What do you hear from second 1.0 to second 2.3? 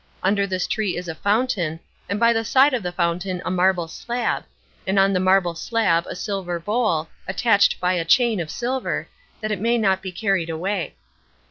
a fountain, and